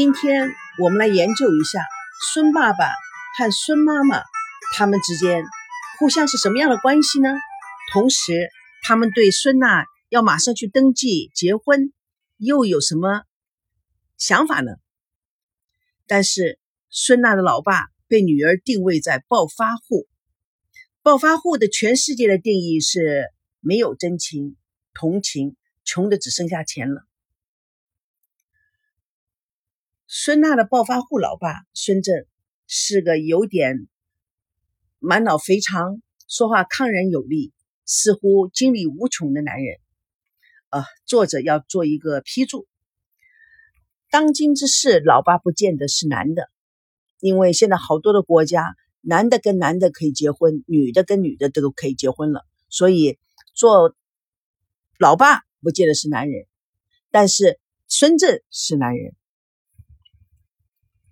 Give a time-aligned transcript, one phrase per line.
[0.00, 1.84] 今天我们来研究一下
[2.32, 2.88] 孙爸爸
[3.36, 4.22] 和孙妈妈
[4.76, 5.42] 他们之间
[5.98, 7.28] 互相是什么样的关系呢？
[7.92, 8.48] 同时，
[8.84, 11.92] 他们对孙娜要马上去登记结婚
[12.36, 13.24] 又有什么
[14.16, 14.70] 想法呢？
[16.06, 16.60] 但是，
[16.90, 20.06] 孙娜的老爸被女儿定位在暴发户，
[21.02, 23.24] 暴发户的全世界的定义是
[23.58, 24.54] 没有真情、
[24.94, 27.07] 同情，穷的只剩下钱了。
[30.10, 32.24] 孙娜的暴发户老爸孙正
[32.66, 33.88] 是个有点
[35.00, 37.52] 满脑肥肠、说话抗然有力、
[37.84, 39.76] 似乎精力无穷的男人。
[40.70, 42.66] 呃，作者要做一个批注：
[44.08, 46.48] 当今之事，老爸不见得是男的，
[47.20, 53.18] 因为现在好多的国家，男的跟男的可以结婚，女的跟女的都可以结婚了，所以
[53.52, 53.94] 做
[54.98, 56.46] 老爸不见得是男人，
[57.10, 59.14] 但是孙正是男人。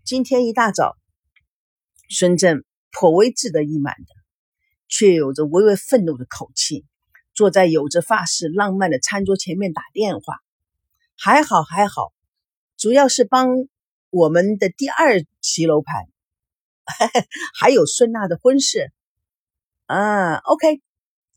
[0.06, 0.96] 今天一大早，
[2.08, 4.14] 孙正颇为志得意满的，
[4.86, 6.86] 却有着微微愤怒的口气，
[7.34, 10.36] 坐在有着法式浪漫的餐桌前面打电话。
[11.18, 12.12] 还好还好，
[12.76, 13.48] 主要是帮
[14.10, 16.04] 我们的第二期楼盘，
[17.58, 18.92] 还有孙娜的婚事。
[19.86, 20.82] 啊，OK，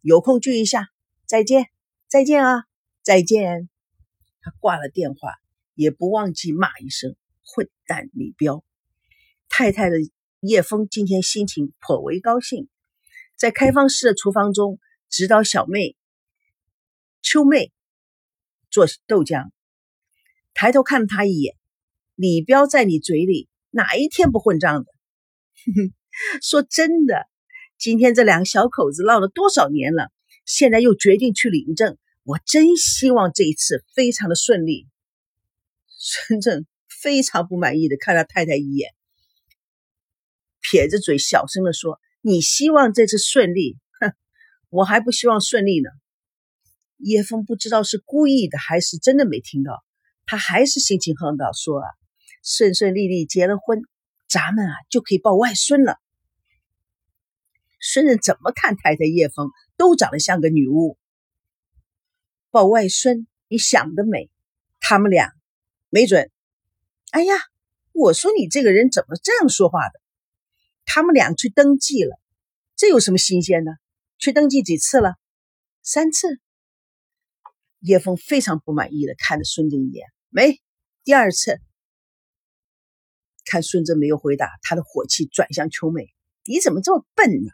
[0.01, 0.89] 有空聚一下，
[1.25, 1.71] 再见，
[2.07, 2.65] 再见啊，
[3.01, 3.67] 再见。
[4.41, 5.33] 他挂了电话，
[5.73, 7.15] 也不忘记骂一声。
[7.51, 8.63] 混蛋李彪，
[9.49, 9.97] 太太的
[10.39, 12.69] 叶枫今天心情颇为高兴，
[13.35, 15.97] 在开放式的厨房中指导小妹
[17.21, 17.73] 秋妹
[18.69, 19.49] 做豆浆，
[20.53, 21.55] 抬头看了他一眼。
[22.15, 24.91] 李彪在你嘴里哪一天不混账的？
[26.41, 27.27] 说真的，
[27.77, 30.09] 今天这两个小口子闹了多少年了，
[30.45, 34.87] 现在又决定去领证，我真希望这一次非常的顺利。
[35.87, 36.65] 孙正。
[37.01, 38.93] 非常不满意的看了太太一眼，
[40.69, 43.79] 撇着嘴小声的说：“你希望这次顺利？
[43.99, 44.13] 哼，
[44.69, 45.89] 我还不希望顺利呢。”
[46.97, 49.83] 叶枫不知道是故意的还是真的没听到，
[50.27, 51.87] 他还是心情很好，说：“啊，
[52.43, 53.81] 顺顺利利结了婚，
[54.27, 55.97] 咱们啊就可以抱外孙了。”
[57.81, 60.97] 孙人怎么看太太叶枫都长得像个女巫。
[62.51, 64.29] 抱外孙，你想得美！
[64.79, 65.31] 他们俩
[65.89, 66.29] 没准。
[67.09, 67.33] 哎呀，
[67.91, 69.99] 我说你这个人怎么这样说话的？
[70.91, 72.19] 他们俩去登记了，
[72.75, 73.73] 这有什么新鲜的？
[74.17, 75.17] 去登记几次了？
[75.83, 76.39] 三次。
[77.79, 80.59] 叶枫非常不满意的看了孙正一眼，没
[81.03, 81.61] 第二次。
[83.45, 86.07] 看孙正没有回答，他的火气转向秋美
[86.43, 87.51] ：“你怎么这么笨呢？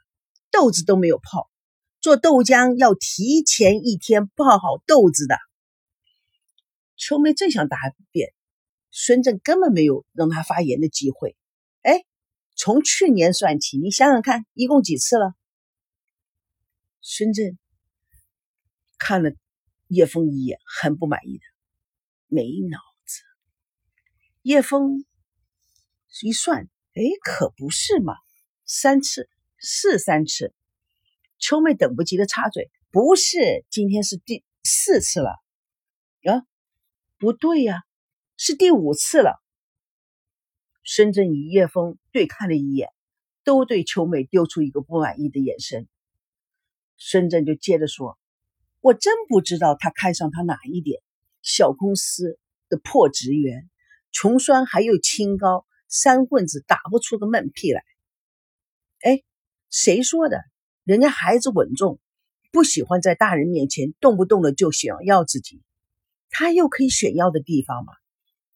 [0.50, 1.52] 豆子都没有泡，
[2.00, 5.35] 做豆浆要提前一天泡好豆子的。”
[6.96, 7.78] 秋梅正想答
[8.12, 8.34] 辩。
[8.91, 11.35] 孙正根本没有让他发言的机会。
[12.55, 15.35] 从去年算起，你想想看，一共几次了？
[17.01, 17.57] 孙正
[18.97, 19.31] 看了
[19.88, 21.43] 叶枫一眼，很不满意的，
[22.27, 23.21] 没脑子。
[24.41, 25.05] 叶枫
[26.21, 28.16] 一算，哎，可不是嘛，
[28.66, 30.53] 三次是三次。
[31.37, 35.31] 秋妹等不及的插嘴：“不是，今天是第四次了。”
[36.23, 36.47] 啊，
[37.17, 37.83] 不对呀。
[38.37, 39.41] 是第五次了。
[40.85, 42.90] 深圳与叶枫对看了一眼，
[43.44, 45.88] 都对秋美丢出一个不满意的眼神。
[46.96, 48.19] 深圳就接着说
[48.81, 51.01] ：“我真不知道他看上他哪一点。
[51.41, 52.38] 小公司
[52.69, 53.68] 的破职员，
[54.12, 57.84] 穷酸还又清高，三棍子打不出个闷屁来。
[59.02, 59.23] 哎，
[59.72, 60.40] 谁说的？
[60.84, 62.00] 人家孩子稳重，
[62.52, 65.63] 不喜欢在大人面前动不动的就炫耀自己。
[66.29, 67.94] 他又可以炫耀的地方吗？”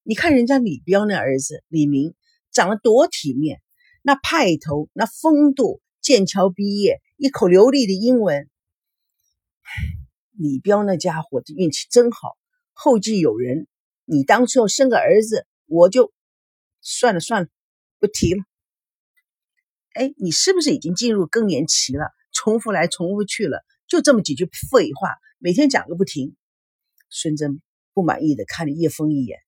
[0.04, 2.16] 你看人家李彪那儿子李明
[2.52, 3.62] 长得多体面，
[4.02, 8.50] 那派头，那风度，剑桥毕业，一口流利的英文。
[10.32, 12.38] 李彪那家伙的运气真好，
[12.74, 13.68] 后继有人。
[14.06, 16.12] 你当初要生个儿子，我就
[16.82, 17.50] 算了算了，
[18.00, 18.44] 不提了。
[19.94, 22.12] 哎，你是不是已经进入更年期了？
[22.32, 26.36] 重复来重复去了，就这么几句废话，每天讲个不停。
[27.10, 27.62] 孙真
[27.94, 29.40] 不满意的看了叶枫一眼。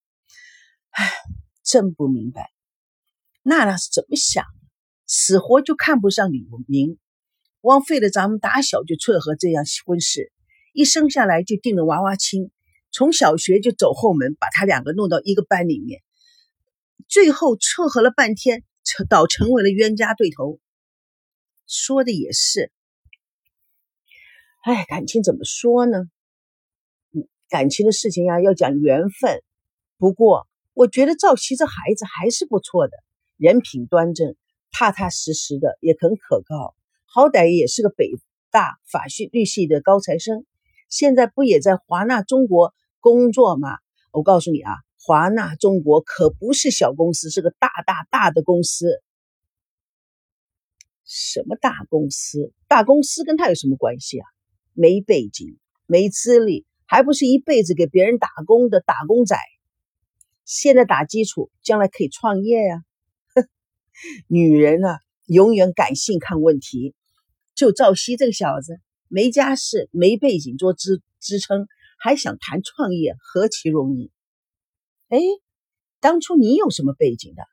[0.89, 1.09] 唉，
[1.63, 2.49] 真不明白，
[3.43, 4.67] 娜娜是怎么想的？
[5.07, 6.97] 死活就看不上李明，
[7.61, 10.31] 枉费了咱们打小就撮合这样婚事，
[10.73, 12.51] 一生下来就定了娃娃亲，
[12.91, 16.01] 从小学就走后门，把他两个弄到一个班里面，
[17.07, 20.59] 最后撮合了半天，成倒成为了冤家对头。
[21.67, 22.71] 说的也是，
[24.63, 26.03] 哎，感情怎么说呢？
[27.49, 29.41] 感情的事情呀，要讲缘分。
[29.97, 30.47] 不过。
[30.73, 32.93] 我觉得赵琪这孩子还是不错的，
[33.41, 34.35] 人品端正，
[34.69, 38.11] 踏踏实实的，也很可靠，好歹也是个北
[38.51, 40.45] 大法系律系的高材生，
[40.89, 43.79] 现在不也在华纳中国工作吗？
[44.11, 49.01] 我告诉你啊，华纳中国可不是小公司，是个大大大的公司。
[51.03, 52.53] 什么大公司？
[52.67, 54.27] 大公司跟他有什么关系啊？
[54.73, 55.57] 没背景，
[55.87, 59.35] 没资历，还不是一辈子给别人打工的打工仔。
[60.45, 62.83] 现在打基础，将来可以创业呀。
[64.27, 66.95] 女人啊，永远感性看问题。
[67.55, 71.67] 就赵熙这个小子，没家世，没背景做支支撑，
[71.99, 74.11] 还想谈创业，何其容易？
[75.09, 75.19] 哎，
[75.99, 77.43] 当初你有什么背景的？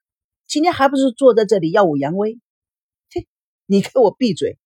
[0.46, 2.38] 今天还不是坐在这里耀武扬威？
[3.66, 4.56] 你给我闭嘴！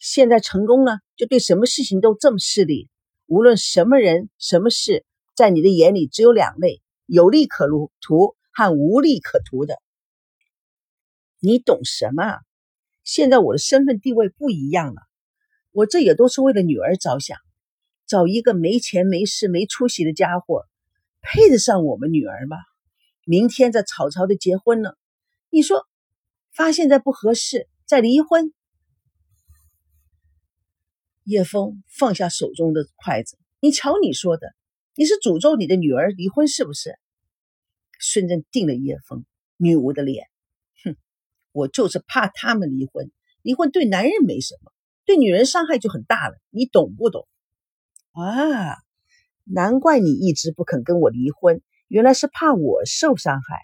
[0.00, 2.88] 现在成功了，就对什么事情都这么势利。
[3.26, 5.04] 无论什么人、什么事，
[5.36, 7.68] 在你的眼里只有两类：有利可
[8.00, 9.80] 图和无利可图的。
[11.40, 12.38] 你懂什么？
[13.04, 15.02] 现在我的身份地位不一样了，
[15.70, 17.38] 我这也都是为了女儿着想。
[18.06, 20.64] 找一个没钱、没势、没出息的家伙，
[21.22, 22.56] 配得上我们女儿吗？
[23.24, 24.96] 明天再草草的结婚了，
[25.50, 25.86] 你说，
[26.52, 27.68] 发现再不合适。
[27.84, 28.52] 再离婚，
[31.22, 33.38] 叶枫放下手中的筷子。
[33.60, 34.54] 你瞧你说的，
[34.94, 36.98] 你是诅咒你的女儿离婚是不是？
[38.00, 39.24] 孙振定了叶枫
[39.56, 40.26] 女巫的脸，
[41.56, 43.10] 我就是怕他们离婚。
[43.40, 44.72] 离婚对男人没什么，
[45.06, 46.36] 对女人伤害就很大了。
[46.50, 47.26] 你懂不懂？
[48.12, 48.76] 啊，
[49.44, 53.60] 难怪你一直不肯跟我离婚，原来是怕我受伤害。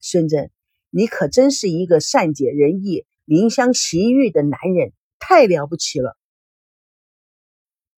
[0.00, 0.50] 孙振，
[0.88, 3.04] 你可真是一个善解人意。
[3.26, 6.16] 怜香惜玉的男人太了不起了！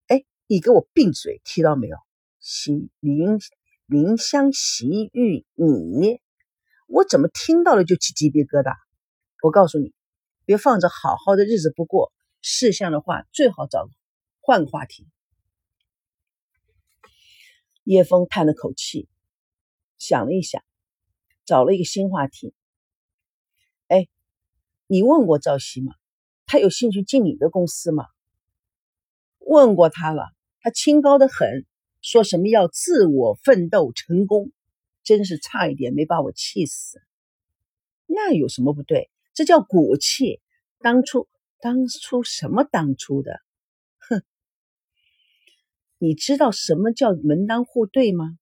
[0.07, 1.97] 哎，你给我闭嘴，听到没有？
[2.41, 3.39] 惜怜
[3.87, 6.21] 怜香惜玉，你
[6.87, 8.75] 我怎么听到了就起鸡皮疙瘩？
[9.43, 9.93] 我告诉你，
[10.45, 12.13] 别放着好好的日子不过，
[12.43, 13.89] 事项的话最好找
[14.41, 15.07] 换个话题。
[17.85, 19.09] 叶枫叹了口气，
[19.97, 20.63] 想了一想，
[21.45, 22.53] 找了一个新话题。
[23.87, 24.09] 哎
[24.87, 25.95] 你问过赵熙吗？
[26.45, 28.07] 他有兴趣进你的公司吗？
[29.39, 31.65] 问过他了，他清高的很，
[32.03, 34.51] 说什么要自我奋斗成功，
[35.05, 37.01] 真是差一点没把我气死。
[38.07, 39.11] 那有什么不对？
[39.39, 40.41] 这叫骨气。
[40.81, 41.29] 当初，
[41.61, 43.41] 当初什么当初的？
[44.01, 44.25] 哼！
[45.99, 48.37] 你知道什么叫门当户对吗？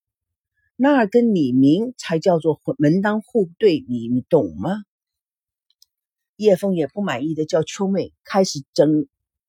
[0.75, 4.85] 那儿跟李明才叫做门当户对，你懂吗？
[6.37, 9.07] 叶枫也不满意的叫秋妹开始整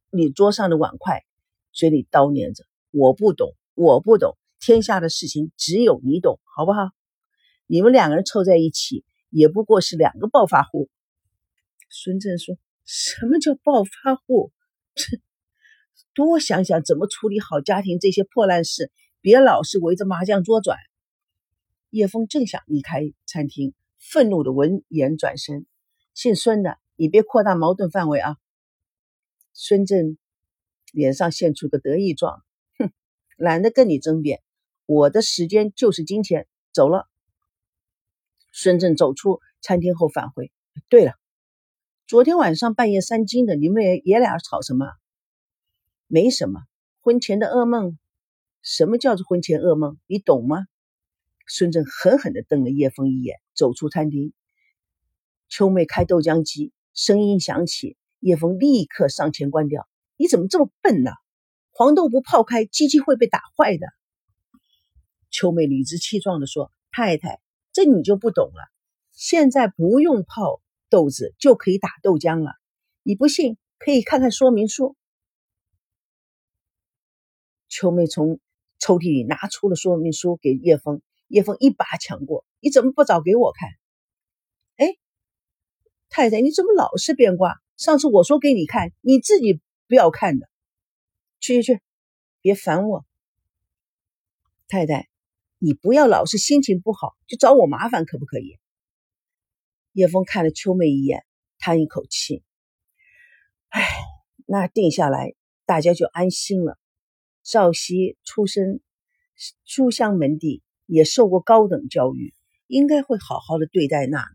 [0.10, 1.24] 理桌上的碗筷，
[1.72, 6.90] 嘴里叨念着：“我不懂，我不懂，天下的事情只有你懂，好不好？
[7.68, 10.90] 你们两个人凑在一起，也不过是两个暴发户。”
[11.90, 14.52] 孙振说：“什么叫暴发户？
[14.96, 15.20] 这，
[16.14, 18.92] 多想想怎么处理好家庭这些破烂事，
[19.22, 20.78] 别老是围着麻将桌转。”
[21.90, 25.66] 叶枫正想离开餐厅，愤怒的闻言转身。
[26.14, 28.38] 姓孙的，你别扩大矛盾范围啊！
[29.54, 30.18] 孙振
[30.92, 32.44] 脸上现出个得意状，
[32.78, 32.92] 哼，
[33.38, 34.42] 懒得跟你争辩，
[34.86, 37.08] 我的时间就是金钱，走了。
[38.52, 40.52] 孙振走出餐厅后返回。
[40.90, 41.14] 对了，
[42.08, 44.86] 昨天晚上半夜三更的，你们爷俩吵什么？
[46.08, 46.62] 没什么，
[47.02, 48.00] 婚前的噩梦。
[48.62, 49.98] 什么叫做婚前噩梦？
[50.08, 50.68] 你懂吗？
[51.50, 54.32] 孙振狠狠地瞪了叶枫一眼，走出餐厅。
[55.50, 59.86] 秋妹开豆浆机，声音响起，叶枫立刻上前关掉。
[60.16, 61.12] 你怎么这么笨呢？
[61.72, 63.86] 黄豆不泡开，机器会被打坏的。
[65.30, 67.42] 秋妹理直气壮地说：“太太，
[67.74, 68.72] 这你就不懂了。
[69.12, 70.62] 现在不用泡
[70.98, 72.54] 豆子就可以打豆浆了。
[73.04, 74.96] 你不信，可以看看说明书。”
[77.70, 78.40] 秋妹从
[78.80, 83.70] 抽屉里拿出了说明书给叶枫，叶枫一把抢过：“你怎么不早给我看？”
[84.78, 84.98] 哎
[86.10, 87.54] 太太，你怎么老是变卦？
[87.76, 90.50] 上次我说给你看，你自己不要看的。
[91.40, 91.82] 去去去，
[92.42, 93.06] 别烦我。
[94.68, 95.08] 太太，
[95.60, 98.58] 你不要老是心情不好就找我麻烦，可不可以？
[99.98, 101.26] 叶枫看了秋妹一眼，
[101.58, 102.44] 叹一口气
[103.70, 103.82] ：“哎，
[104.46, 105.34] 那定下来，
[105.66, 106.78] 大家就安心了。
[107.42, 108.80] 赵熙出身
[109.66, 112.36] 书香门第，也受过高等教育，
[112.68, 114.28] 应该会好好的对待娜娜。”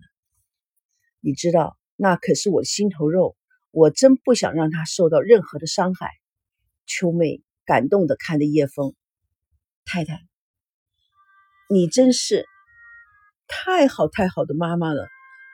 [1.22, 3.36] 你知道，那可是我心头肉，
[3.70, 6.10] 我真不想让她受到任何的伤害。
[6.86, 8.96] 秋妹感动的看着叶枫
[9.84, 10.26] 太太，
[11.70, 12.46] 你真是
[13.46, 15.06] 太好太好的妈妈了，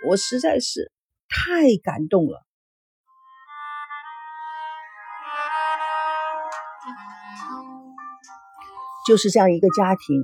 [0.07, 0.93] 我实在是
[1.29, 2.45] 太感动了。
[9.07, 10.23] 就是这样一个家庭，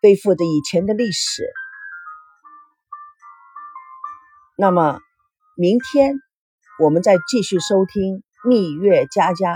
[0.00, 1.42] 背负着以前的历史。
[4.56, 5.00] 那么，
[5.56, 6.14] 明天
[6.78, 8.18] 我们再继续收听
[8.48, 9.54] 《蜜月佳佳》。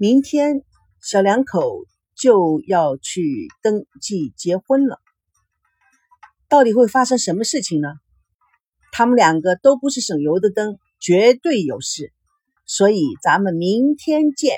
[0.00, 0.64] 明天
[1.00, 1.84] 小两口
[2.16, 5.00] 就要去登记结婚了，
[6.48, 7.88] 到底会发生什么事情呢？
[8.92, 12.12] 他们两个都不是省油的灯，绝对有事。
[12.66, 14.56] 所以咱们明天见。